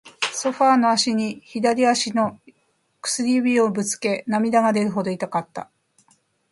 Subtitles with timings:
[0.33, 2.41] ソファーの脚に、左足の
[3.03, 5.69] 薬指をぶつけ、涙が出るほど痛かった。